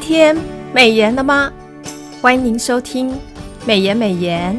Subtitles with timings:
[0.00, 0.36] 今天
[0.72, 1.52] 美颜了吗？
[2.22, 3.12] 欢迎您收听
[3.66, 4.56] 美颜美颜。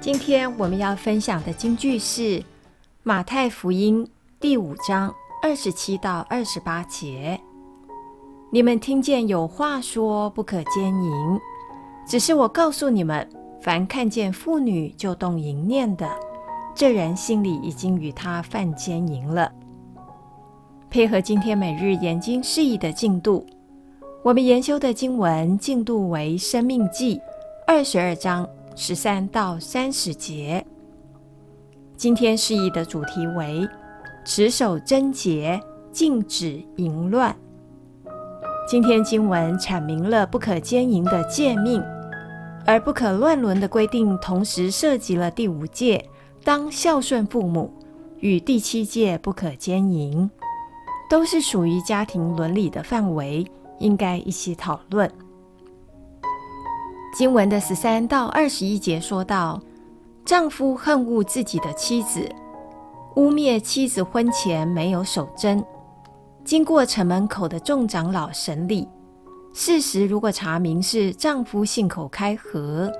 [0.00, 2.42] 今天我们要分享的金句是
[3.04, 4.04] 马太福音
[4.40, 7.40] 第五章二十七到二十八节。
[8.50, 11.40] 你们听见有话说不可奸淫，
[12.04, 13.26] 只是我告诉你们，
[13.62, 16.10] 凡看见妇女就动淫念的，
[16.74, 19.52] 这人心里已经与她犯奸淫了。
[20.96, 23.44] 配合今天每日研经释义的进度，
[24.22, 27.18] 我们研修的经文进度为《生命记》
[27.66, 30.64] 二十二章十三到三十节。
[31.98, 33.68] 今天释义的主题为
[34.24, 35.60] “持守贞洁，
[35.92, 37.36] 禁止淫乱”。
[38.66, 41.84] 今天经文阐明了不可奸淫的诫命，
[42.64, 46.02] 而不可乱伦的规定，同时涉及了第五戒。
[46.42, 47.70] 当孝顺父母，
[48.20, 50.30] 与第七戒不可奸淫，
[51.08, 53.46] 都是属于家庭伦理的范围，
[53.78, 55.10] 应该一起讨论。
[57.14, 59.60] 经文的十三到二十一节说到，
[60.24, 62.28] 丈夫恨恶自己的妻子，
[63.16, 65.64] 污蔑妻子婚前没有守贞，
[66.44, 68.86] 经过城门口的众长老审理，
[69.52, 72.92] 事实如果查明是丈夫信口开河。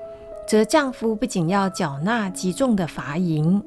[0.49, 3.61] 则丈夫不仅要缴纳极重的罚银，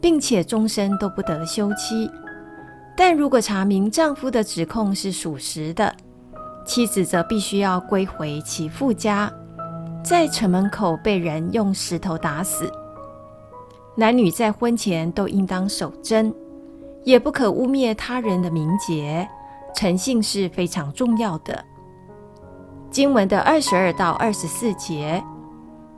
[0.00, 2.08] 并且终身都不得休妻。
[3.00, 5.94] 但如果查明丈夫的指控是属实的，
[6.66, 9.32] 妻子则必须要归回其父家，
[10.02, 12.68] 在城门口被人用石头打死。
[13.94, 16.34] 男女在婚前都应当守贞，
[17.04, 19.28] 也不可污蔑他人的名节，
[19.76, 21.64] 诚信是非常重要的。
[22.90, 25.22] 经文的二十二到二十四节。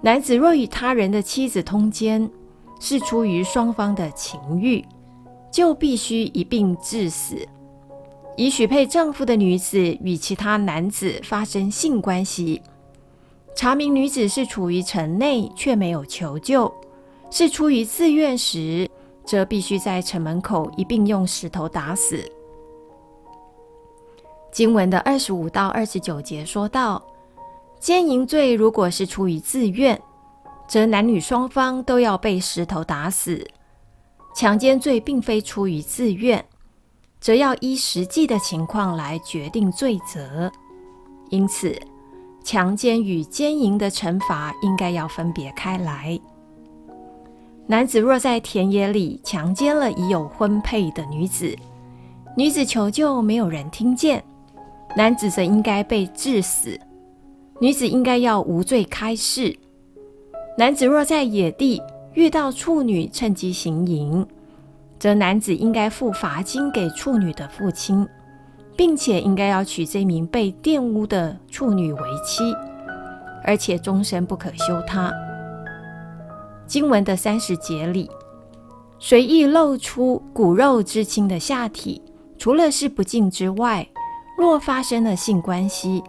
[0.03, 2.31] 男子若与他人的妻子通奸，
[2.79, 4.85] 是出于双方的情欲，
[5.51, 7.37] 就必须一并致死。
[8.37, 12.63] 已许配丈夫的女子与其他男子发生性关系，
[13.55, 16.73] 查明女子是处于城内却没有求救，
[17.31, 18.89] 是出于自愿时，
[19.25, 22.25] 则必须在城门口一并用石头打死。
[24.51, 27.03] 经文的二十五到二十九节说道。
[27.79, 29.99] 奸淫罪如果是出于自愿，
[30.69, 33.43] 则男女双方都要被石头打死；
[34.41, 36.43] 强奸罪并非出于自愿，
[37.21, 40.51] 则要依实际的情况来决定罪责。
[41.29, 41.79] 因此，
[42.43, 46.19] 强奸与奸淫的惩罚应该要分别开来。
[47.67, 51.55] 男子若在田野里强奸了已有婚配的女子，
[52.35, 54.25] 女子求救没有人听见，
[54.97, 56.81] 男子则应该被治死。
[57.61, 59.55] 女子应该要无罪开释。
[60.57, 61.83] 男子若在野地
[62.15, 64.27] 遇到处女趁机行淫，
[64.99, 68.07] 则男子应该付罚金给处女的父亲，
[68.77, 72.55] 并且应该要娶这名被玷污的处女为妻，
[73.45, 75.13] 而且终身不可休她。
[76.67, 78.11] 经文的三十节里，
[78.99, 82.03] 随意露出骨肉之亲的下体，
[82.39, 83.87] 除了是不敬之外，
[84.37, 86.03] 若发生了性关系，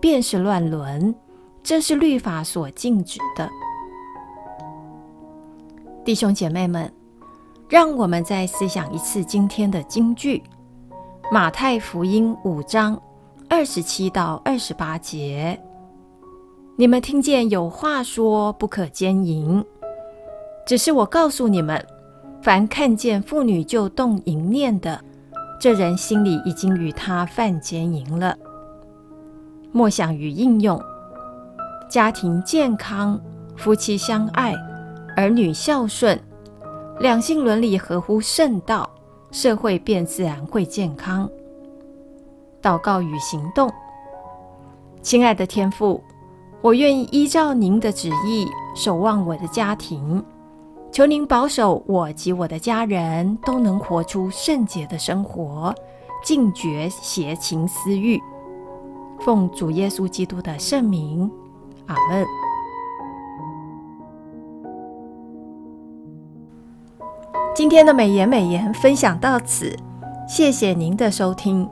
[0.00, 1.14] 便是乱伦，
[1.62, 3.48] 这是律法所禁止的。
[6.04, 6.92] 弟兄姐妹们，
[7.68, 10.42] 让我们再思想一次今天的金句：
[11.30, 13.00] 马太福音五章
[13.48, 15.56] 二十七到二十八节。
[16.74, 19.64] 你们听见有话说不可奸淫，
[20.66, 21.80] 只是我告诉你们，
[22.42, 25.00] 凡看见妇女就动淫念的，
[25.60, 28.36] 这人心里已经与她犯奸淫了。
[29.70, 30.82] 默想与应用：
[31.88, 33.20] 家庭健康，
[33.54, 34.52] 夫妻相爱，
[35.14, 36.18] 儿女孝顺，
[37.00, 38.88] 两性伦理合乎圣道，
[39.30, 41.28] 社会便自然会健康。
[42.62, 43.70] 祷告与行动：
[45.02, 46.02] 亲爱的天父，
[46.62, 50.24] 我愿意依照您的旨意守望我的家庭，
[50.90, 55.74] 求您保守我及我的家人都能活出圣洁的生活，
[56.24, 58.18] 禁绝邪情私欲。
[59.20, 61.30] 奉主耶稣基督的圣名，
[61.86, 62.26] 阿门。
[67.54, 69.76] 今天的美言美言分享到此，
[70.26, 71.68] 谢谢您的收听。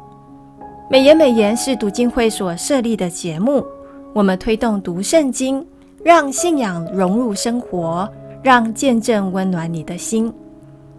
[0.91, 3.65] 美言美言是读经会所设立的节目，
[4.13, 5.67] 我们推动读圣经，
[6.05, 8.07] 让信仰融入生活，
[8.43, 10.31] 让见证温暖你的心。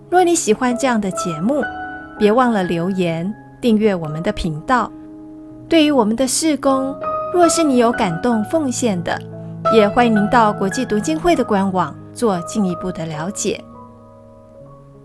[0.10, 1.62] 若你喜欢这样的节目，
[2.18, 3.32] 别忘了留言
[3.62, 4.92] 订阅我们的频道。
[5.70, 6.96] 对于我们的事工，
[7.36, 9.16] 若是你有感动奉献的，
[9.76, 13.64] 也欢迎您到国际读经会的官网做进一步的了解。